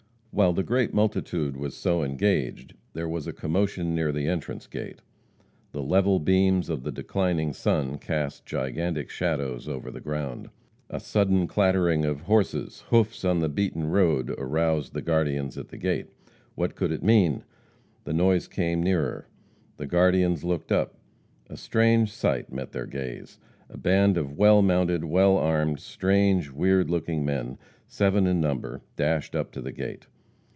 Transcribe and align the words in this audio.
While 0.33 0.53
the 0.53 0.63
great 0.63 0.93
multitude 0.93 1.57
was 1.57 1.75
so 1.75 2.05
engaged, 2.05 2.73
there 2.93 3.09
was 3.09 3.27
a 3.27 3.33
commotion 3.33 3.93
near 3.93 4.13
the 4.13 4.27
entrance 4.29 4.65
gate. 4.65 5.01
The 5.73 5.83
level 5.83 6.21
beams 6.21 6.69
of 6.69 6.83
the 6.83 6.91
declining 6.91 7.51
sun 7.51 7.97
cast 7.97 8.45
gigantic 8.45 9.09
shadows 9.09 9.67
over 9.67 9.91
the 9.91 9.99
ground. 9.99 10.49
A 10.89 11.01
sudden 11.01 11.47
clattering 11.47 12.05
of 12.05 12.21
horses, 12.21 12.85
hoofs 12.87 13.25
on 13.25 13.39
the 13.39 13.49
beaten 13.49 13.87
road 13.89 14.29
aroused 14.37 14.93
the 14.93 15.01
guardians 15.01 15.57
at 15.57 15.67
the 15.67 15.75
gate. 15.75 16.07
What 16.55 16.75
could 16.77 16.93
it 16.93 17.03
mean? 17.03 17.43
The 18.05 18.13
noise 18.13 18.47
came 18.47 18.81
nearer. 18.81 19.27
The 19.75 19.85
guardians 19.85 20.45
looked 20.45 20.71
up. 20.71 20.95
A 21.49 21.57
strange 21.57 22.13
sight 22.13 22.53
met 22.53 22.71
their 22.71 22.87
gaze. 22.87 23.37
A 23.69 23.77
band 23.77 24.15
of 24.17 24.37
well 24.37 24.61
mounted, 24.61 25.03
well 25.03 25.35
armed, 25.35 25.81
strange, 25.81 26.49
weird 26.51 26.89
looking 26.89 27.25
men, 27.25 27.57
seven 27.85 28.25
in 28.27 28.39
number, 28.39 28.81
dashed 28.95 29.35
up 29.35 29.51
to 29.51 29.61
the 29.61 29.73
gate. 29.73 30.07